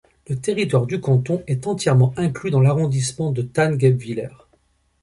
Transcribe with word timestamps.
Le 0.27 0.35
territoire 0.35 0.87
du 0.87 0.99
canton 0.99 1.43
est 1.45 1.67
entièrement 1.67 2.11
inclus 2.17 2.49
dans 2.49 2.59
l'arrondissement 2.59 3.29
de 3.31 3.43
Thann-Guebwiller. 3.43 4.29